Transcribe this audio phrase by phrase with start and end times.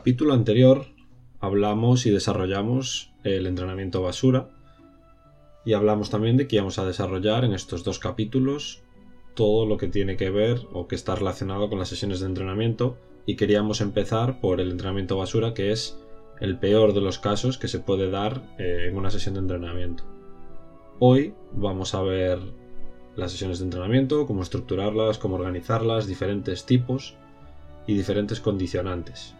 [0.00, 0.86] Capítulo anterior
[1.40, 4.48] hablamos y desarrollamos el entrenamiento basura
[5.66, 8.80] y hablamos también de que íbamos a desarrollar en estos dos capítulos
[9.34, 12.96] todo lo que tiene que ver o que está relacionado con las sesiones de entrenamiento
[13.26, 15.98] y queríamos empezar por el entrenamiento basura que es
[16.40, 20.04] el peor de los casos que se puede dar eh, en una sesión de entrenamiento.
[20.98, 22.38] Hoy vamos a ver
[23.16, 27.16] las sesiones de entrenamiento, cómo estructurarlas, cómo organizarlas, diferentes tipos
[27.86, 29.34] y diferentes condicionantes.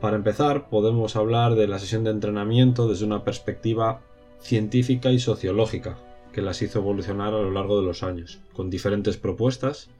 [0.00, 4.00] Para empezar, podemos hablar de la sesión de entrenamiento desde una perspectiva
[4.40, 5.98] científica y sociológica,
[6.32, 9.90] que las hizo evolucionar a lo largo de los años, con diferentes propuestas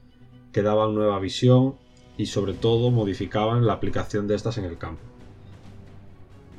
[0.51, 1.75] que daban nueva visión
[2.17, 5.03] y sobre todo modificaban la aplicación de estas en el campo.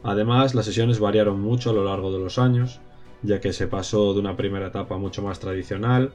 [0.04, 2.80] Además, las sesiones variaron mucho a lo largo de los años,
[3.22, 6.12] ya que se pasó de una primera etapa mucho más tradicional,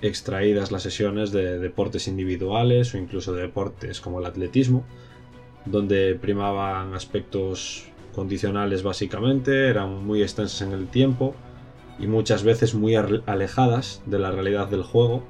[0.00, 4.84] extraídas las sesiones de deportes individuales o incluso de deportes como el atletismo,
[5.64, 11.34] donde primaban aspectos condicionales básicamente, eran muy extensas en el tiempo
[11.98, 15.22] y muchas veces muy alejadas de la realidad del juego,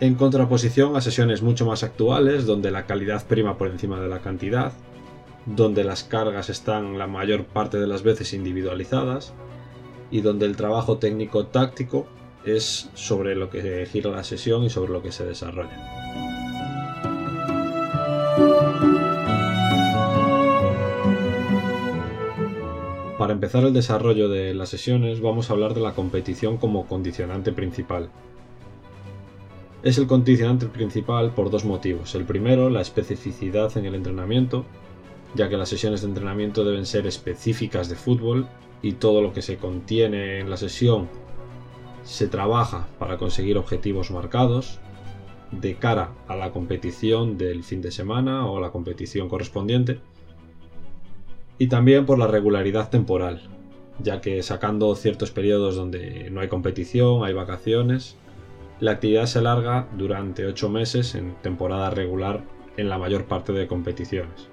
[0.00, 4.20] en contraposición a sesiones mucho más actuales donde la calidad prima por encima de la
[4.20, 4.72] cantidad,
[5.44, 9.34] donde las cargas están la mayor parte de las veces individualizadas
[10.10, 12.06] y donde el trabajo técnico-táctico
[12.44, 15.97] es sobre lo que gira la sesión y sobre lo que se desarrolla.
[23.28, 27.52] Para empezar el desarrollo de las sesiones vamos a hablar de la competición como condicionante
[27.52, 28.08] principal.
[29.82, 32.14] Es el condicionante principal por dos motivos.
[32.14, 34.64] El primero, la especificidad en el entrenamiento,
[35.34, 38.46] ya que las sesiones de entrenamiento deben ser específicas de fútbol
[38.80, 41.06] y todo lo que se contiene en la sesión
[42.04, 44.78] se trabaja para conseguir objetivos marcados
[45.52, 50.00] de cara a la competición del fin de semana o la competición correspondiente
[51.58, 53.42] y también por la regularidad temporal,
[54.00, 58.16] ya que sacando ciertos periodos donde no hay competición, hay vacaciones,
[58.80, 62.44] la actividad se alarga durante 8 meses en temporada regular
[62.76, 64.48] en la mayor parte de competiciones.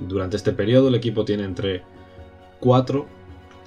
[0.00, 1.82] Durante este periodo el equipo tiene entre
[2.60, 3.06] 4,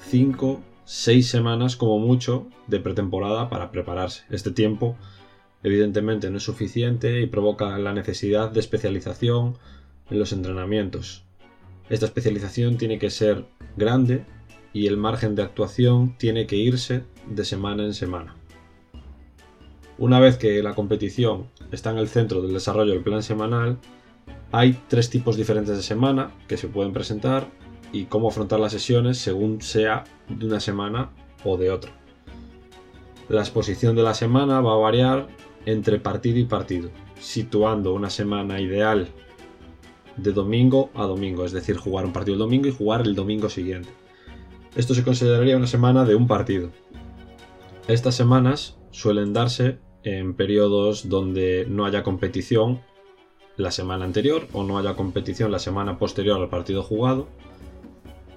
[0.09, 4.23] 5 seis semanas como mucho de pretemporada para prepararse.
[4.29, 4.97] Este tiempo
[5.63, 9.57] evidentemente no es suficiente y provoca la necesidad de especialización
[10.09, 11.22] en los entrenamientos.
[11.89, 13.45] Esta especialización tiene que ser
[13.75, 14.25] grande
[14.73, 18.35] y el margen de actuación tiene que irse de semana en semana.
[19.97, 23.77] Una vez que la competición está en el centro del desarrollo del plan semanal,
[24.51, 27.47] hay tres tipos diferentes de semana que se pueden presentar
[27.91, 31.11] y cómo afrontar las sesiones según sea de una semana
[31.43, 31.91] o de otra.
[33.29, 35.27] La exposición de la semana va a variar
[35.65, 36.89] entre partido y partido,
[37.19, 39.07] situando una semana ideal
[40.17, 43.49] de domingo a domingo, es decir, jugar un partido el domingo y jugar el domingo
[43.49, 43.89] siguiente.
[44.75, 46.69] Esto se consideraría una semana de un partido.
[47.87, 52.81] Estas semanas suelen darse en periodos donde no haya competición
[53.55, 57.27] la semana anterior o no haya competición la semana posterior al partido jugado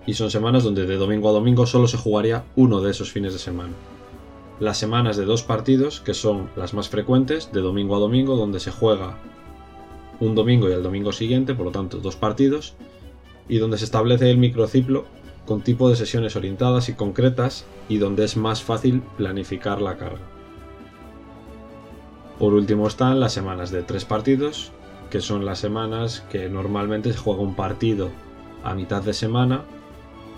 [0.06, 3.32] y son semanas donde de domingo a domingo solo se jugaría uno de esos fines
[3.32, 3.72] de semana.
[4.60, 8.60] Las semanas de dos partidos, que son las más frecuentes, de domingo a domingo, donde
[8.60, 9.18] se juega
[10.20, 12.74] un domingo y el domingo siguiente, por lo tanto dos partidos,
[13.48, 15.04] y donde se establece el microciclo
[15.46, 20.20] con tipo de sesiones orientadas y concretas y donde es más fácil planificar la carga.
[22.38, 24.72] Por último están las semanas de tres partidos,
[25.10, 28.10] que son las semanas que normalmente se juega un partido
[28.64, 29.64] a mitad de semana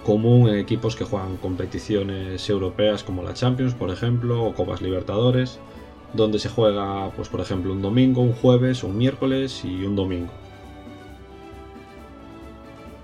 [0.04, 5.58] común en equipos que juegan competiciones europeas como la Champions, por ejemplo, o Copas Libertadores,
[6.14, 10.30] donde se juega, pues por ejemplo, un domingo, un jueves, un miércoles y un domingo.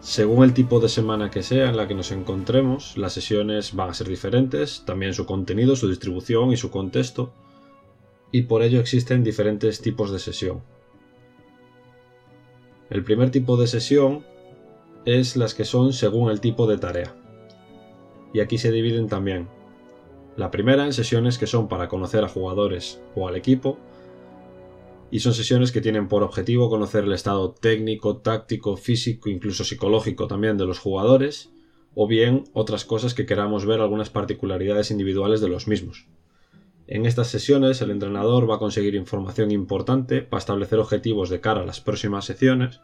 [0.00, 3.90] Según el tipo de semana que sea en la que nos encontremos, las sesiones van
[3.90, 7.32] a ser diferentes, también su contenido, su distribución y su contexto,
[8.30, 10.62] y por ello existen diferentes tipos de sesión.
[12.90, 14.24] El primer tipo de sesión
[15.06, 17.14] es las que son según el tipo de tarea.
[18.32, 19.48] Y aquí se dividen también
[20.36, 23.78] La primera en sesiones que son para conocer a jugadores o al equipo,
[25.10, 30.26] y son sesiones que tienen por objetivo conocer el estado técnico, táctico, físico, incluso psicológico
[30.26, 31.52] también de los jugadores,
[31.94, 36.08] o bien otras cosas que queramos ver algunas particularidades individuales de los mismos.
[36.88, 41.60] En estas sesiones el entrenador va a conseguir información importante para establecer objetivos de cara
[41.60, 42.80] a las próximas secciones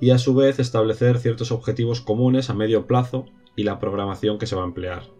[0.00, 3.26] y a su vez establecer ciertos objetivos comunes a medio plazo
[3.56, 5.17] y la programación que se va a emplear.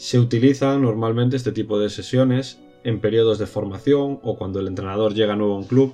[0.00, 5.12] Se utilizan normalmente este tipo de sesiones en periodos de formación o cuando el entrenador
[5.12, 5.92] llega nuevo a un club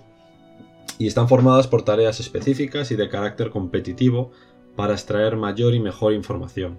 [0.97, 4.31] y están formadas por tareas específicas y de carácter competitivo
[4.77, 6.79] para extraer mayor y mejor información.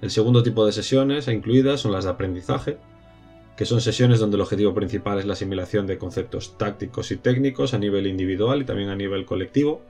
[0.00, 2.78] El segundo tipo de sesiones incluidas son las de aprendizaje,
[3.56, 7.74] que son sesiones donde el objetivo principal es la asimilación de conceptos tácticos y técnicos
[7.74, 9.82] a nivel individual y también a nivel colectivo,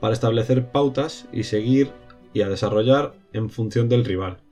[0.00, 1.92] para establecer pautas y seguir
[2.34, 4.42] y a desarrollar en función del rival.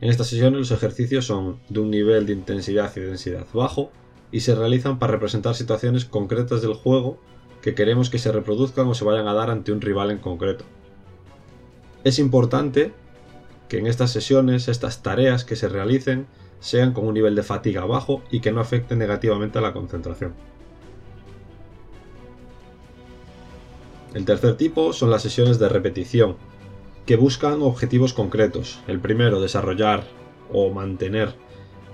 [0.00, 3.90] En estas sesiones los ejercicios son de un nivel de intensidad y densidad bajo
[4.32, 7.18] y se realizan para representar situaciones concretas del juego
[7.62, 10.64] que queremos que se reproduzcan o se vayan a dar ante un rival en concreto.
[12.02, 12.92] Es importante
[13.68, 16.26] que en estas sesiones, estas tareas que se realicen,
[16.60, 20.34] sean con un nivel de fatiga bajo y que no afecten negativamente a la concentración.
[24.14, 26.36] El tercer tipo son las sesiones de repetición,
[27.06, 28.80] que buscan objetivos concretos.
[28.86, 30.04] El primero, desarrollar
[30.52, 31.34] o mantener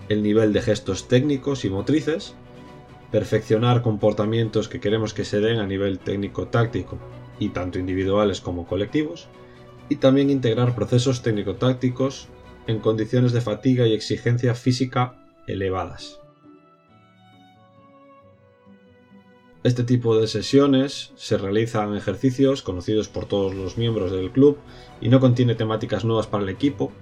[0.08, 2.34] el nivel de gestos técnicos y motrices,
[3.10, 6.98] perfeccionar comportamientos que queremos que se den a nivel técnico-táctico
[7.38, 9.28] y tanto individuales como colectivos,
[9.88, 12.28] y también integrar procesos técnico-tácticos
[12.66, 16.20] en condiciones de fatiga y exigencia física elevadas.
[19.62, 24.56] Este tipo de sesiones se realizan ejercicios conocidos por todos los miembros del club
[25.02, 26.92] y no contiene temáticas nuevas para el equipo,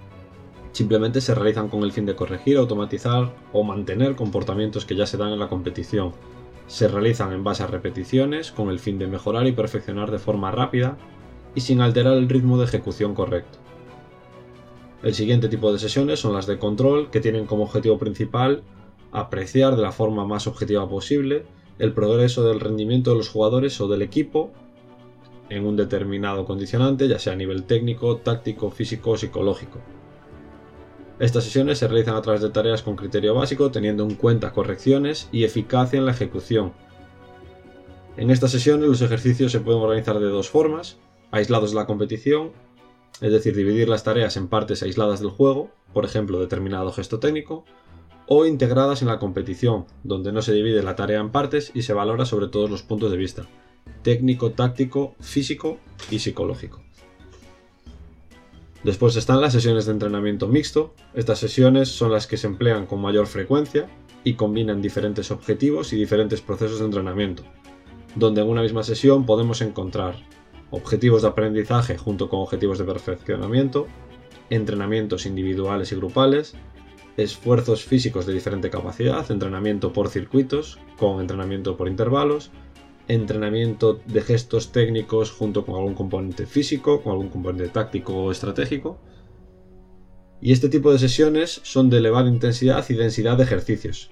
[0.73, 5.15] simplemente se realizan con el fin de corregir, automatizar o mantener comportamientos que ya se
[5.15, 6.11] dan en la competición.
[6.67, 10.51] Se realizan en base a repeticiones con el fin de mejorar y perfeccionar de forma
[10.51, 10.97] rápida
[11.55, 13.57] y sin alterar el ritmo de ejecución correcto.
[15.01, 18.63] El siguiente tipo de sesiones son las de control, que tienen como objetivo principal
[19.13, 21.45] apreciar de la forma más objetiva posible
[21.79, 24.51] el progreso del rendimiento de los jugadores o del equipo
[25.49, 29.79] en un determinado condicionante, ya sea a nivel técnico, táctico, físico o psicológico.
[31.19, 35.27] Estas sesiones se realizan a través de tareas con criterio básico, teniendo en cuenta correcciones
[35.31, 36.73] y eficacia en la ejecución.
[38.15, 40.97] En estas sesiones los ejercicios se pueden organizar de dos formas,
[41.31, 42.51] aislados de la competición,
[43.21, 47.65] es decir, dividir las tareas en partes aisladas del juego, por ejemplo, determinado gesto técnico,
[48.31, 51.93] o integradas en la competición, donde no se divide la tarea en partes y se
[51.93, 53.47] valora sobre todos los puntos de vista,
[54.03, 55.79] técnico, táctico, físico
[56.11, 56.83] y psicológico.
[58.83, 60.93] Después están las sesiones de entrenamiento mixto.
[61.15, 63.89] Estas sesiones son las que se emplean con mayor frecuencia
[64.23, 67.43] y combinan diferentes objetivos y diferentes procesos de entrenamiento,
[68.15, 70.15] donde en una misma sesión podemos encontrar
[70.69, 73.87] objetivos de aprendizaje junto con objetivos de perfeccionamiento,
[74.51, 76.55] entrenamientos individuales y grupales,
[77.23, 82.51] esfuerzos físicos de diferente capacidad, entrenamiento por circuitos, con entrenamiento por intervalos,
[83.07, 88.99] entrenamiento de gestos técnicos junto con algún componente físico, con algún componente táctico o estratégico.
[90.41, 94.11] Y este tipo de sesiones son de elevada intensidad y densidad de ejercicios.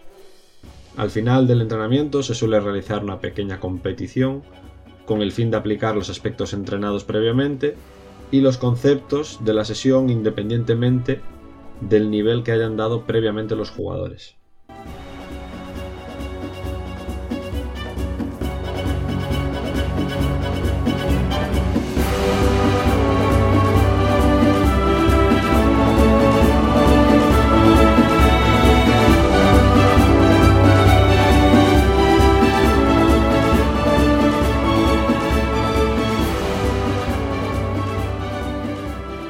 [0.98, 4.41] Al final del entrenamiento se suele realizar una pequeña competición
[5.05, 7.75] con el fin de aplicar los aspectos entrenados previamente
[8.31, 11.22] y los conceptos de la sesión independientemente
[11.79, 14.38] del nivel que hayan dado previamente los jugadores.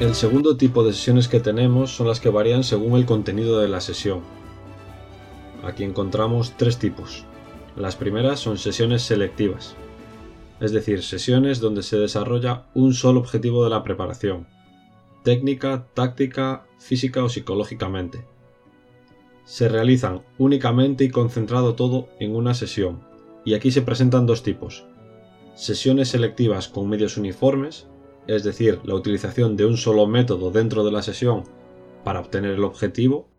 [0.07, 3.67] El segundo tipo de sesiones que tenemos son las que varían según el contenido de
[3.67, 4.21] la sesión.
[5.65, 7.25] Aquí encontramos tres tipos.
[7.75, 9.75] Las primeras son sesiones selectivas,
[10.61, 14.47] es decir, sesiones donde se desarrolla un solo objetivo de la preparación,
[15.25, 18.25] técnica, táctica, física o psicológicamente.
[19.43, 23.01] Se realizan únicamente y concentrado todo en una sesión,
[23.43, 24.85] y aquí se presentan dos tipos.
[25.55, 27.87] Sesiones selectivas con medios uniformes,
[28.27, 31.43] es decir, la utilización de un solo método dentro de la sesión
[32.03, 33.29] para obtener el objetivo,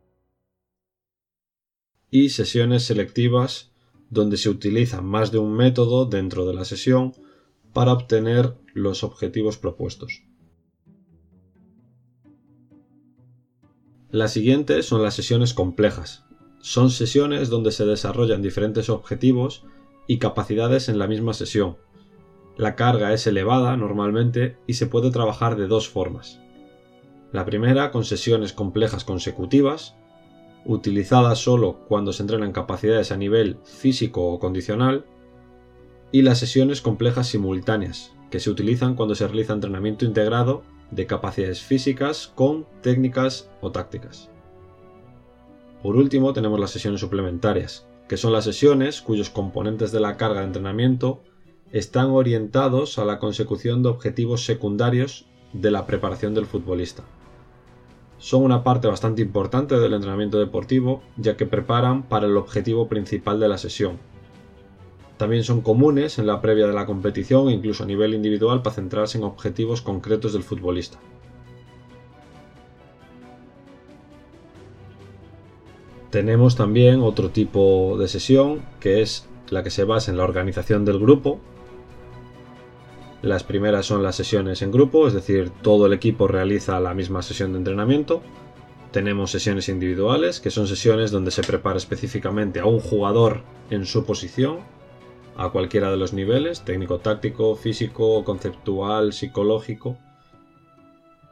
[2.10, 3.70] y sesiones selectivas
[4.10, 7.12] donde se utiliza más de un método dentro de la sesión
[7.74, 10.22] para obtener los objetivos propuestos.
[14.10, 16.24] Las siguientes son las sesiones complejas.
[16.60, 19.64] Son sesiones donde se desarrollan diferentes objetivos
[20.06, 21.76] y capacidades en la misma sesión.
[22.58, 26.40] La carga es elevada normalmente y se puede trabajar de dos formas.
[27.30, 29.94] La primera con sesiones complejas consecutivas,
[30.64, 35.06] utilizadas solo cuando se entrenan capacidades a nivel físico o condicional,
[36.10, 41.62] y las sesiones complejas simultáneas, que se utilizan cuando se realiza entrenamiento integrado de capacidades
[41.62, 44.30] físicas con técnicas o tácticas.
[45.80, 50.40] Por último tenemos las sesiones suplementarias, que son las sesiones cuyos componentes de la carga
[50.40, 51.22] de entrenamiento
[51.72, 57.04] están orientados a la consecución de objetivos secundarios de la preparación del futbolista.
[58.18, 63.38] Son una parte bastante importante del entrenamiento deportivo ya que preparan para el objetivo principal
[63.38, 63.98] de la sesión,
[65.18, 68.76] también son comunes en la previa de la competición e incluso a nivel individual para
[68.76, 70.98] centrarse en objetivos concretos del futbolista.
[76.10, 80.84] Tenemos también otro tipo de sesión que es la que se basa en la organización
[80.84, 81.40] del grupo.
[83.22, 87.22] Las primeras son las sesiones en grupo, es decir, todo el equipo realiza la misma
[87.22, 88.22] sesión de entrenamiento.
[88.92, 94.04] Tenemos sesiones individuales, que son sesiones donde se prepara específicamente a un jugador en su
[94.04, 94.58] posición
[95.36, 99.96] a cualquiera de los niveles, técnico, táctico, físico, conceptual, psicológico.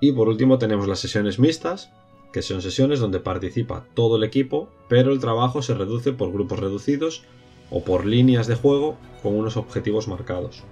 [0.00, 1.90] Y por último tenemos las sesiones mixtas,
[2.32, 6.58] que son sesiones donde participa todo el equipo, pero el trabajo se reduce por grupos
[6.58, 7.24] reducidos
[7.70, 10.64] o por líneas de juego con unos objetivos marcados.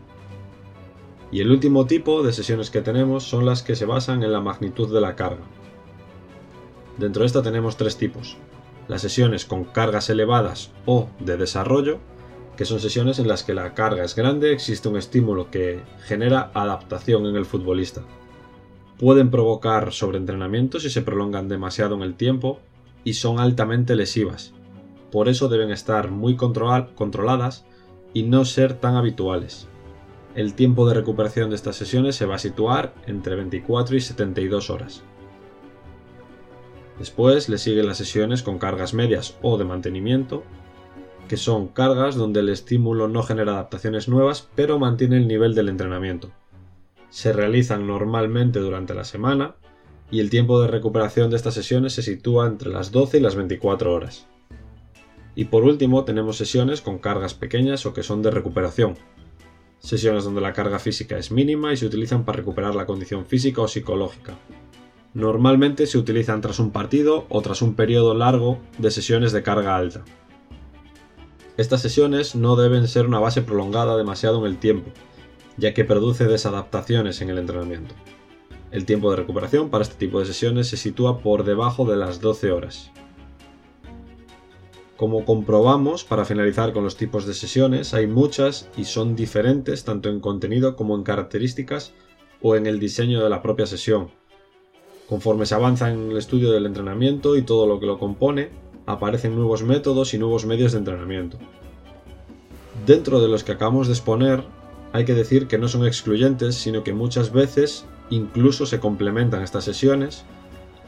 [1.31, 4.41] Y el último tipo de sesiones que tenemos son las que se basan en la
[4.41, 5.45] magnitud de la carga.
[6.99, 8.37] Dentro de esta tenemos tres tipos.
[8.87, 11.99] Las sesiones con cargas elevadas o de desarrollo,
[12.57, 16.53] que son sesiones en las que la carga es grande, existe un estímulo que genera
[16.55, 18.03] adaptación en el futbolista.
[18.99, 22.61] Pueden provocar sobreentrenamiento si se prolongan demasiado en el tiempo
[23.03, 24.53] y son altamente lesivas.
[25.11, 27.65] Por eso deben estar muy controladas
[28.13, 29.69] y no ser tan habituales.
[30.35, 34.69] El tiempo de recuperación de estas sesiones se va a situar entre 24 y 72
[34.69, 35.05] horas.
[36.99, 40.43] Después le siguen las sesiones con cargas medias o de mantenimiento,
[41.29, 45.69] que son cargas donde el estímulo no genera adaptaciones nuevas, pero mantiene el nivel del
[45.69, 46.33] entrenamiento.
[47.11, 49.55] Se realizan normalmente durante la semana
[50.11, 53.37] y el tiempo de recuperación de estas sesiones se sitúa entre las 12 y las
[53.37, 54.27] 24 horas.
[55.37, 58.97] Y por último tenemos sesiones con cargas pequeñas o que son de recuperación.
[59.85, 63.61] Sesiones donde la carga física es mínima y se utilizan para recuperar la condición física
[63.61, 64.35] o psicológica.
[65.13, 69.77] Normalmente se utilizan tras un partido o tras un periodo largo de sesiones de carga
[69.77, 70.03] alta.
[71.59, 74.91] Estas sesiones no deben ser una base prolongada demasiado en el tiempo,
[75.59, 77.95] ya que produce desadaptaciones en el entrenamiento.
[78.71, 82.23] El tiempo de recuperación para este tipo de sesiones se sitúa por debajo de las
[82.23, 82.91] 12 horas.
[85.05, 90.09] Como comprobamos, para finalizar con los tipos de sesiones, hay muchas y son diferentes tanto
[90.09, 91.93] en contenido como en características
[92.41, 94.09] o en el diseño de la propia sesión.
[95.07, 98.49] Conforme se avanza en el estudio del entrenamiento y todo lo que lo compone,
[98.87, 101.37] aparecen nuevos métodos y nuevos medios de entrenamiento.
[102.87, 104.43] Dentro de los que acabamos de exponer,
[104.95, 109.65] hay que decir que no son excluyentes, sino que muchas veces incluso se complementan estas
[109.65, 110.25] sesiones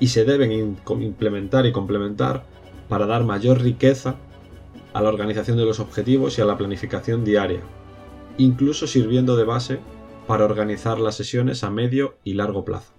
[0.01, 2.56] y se deben implementar y complementar
[2.89, 4.17] para dar mayor riqueza
[4.93, 7.61] a la organización de los objetivos y a la planificación diaria,
[8.39, 9.81] incluso sirviendo de base
[10.27, 12.97] para organizar las sesiones a medio y largo plazo.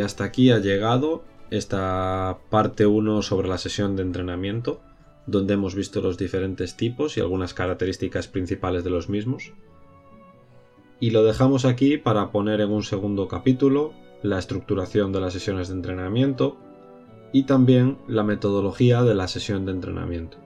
[0.00, 4.80] hasta aquí ha llegado esta parte 1 sobre la sesión de entrenamiento,
[5.26, 9.52] donde hemos visto los diferentes tipos y algunas características principales de los mismos.
[11.00, 13.92] Y lo dejamos aquí para poner en un segundo capítulo
[14.22, 16.56] la estructuración de las sesiones de entrenamiento
[17.32, 20.36] y también la metodología de la sesión de entrenamiento.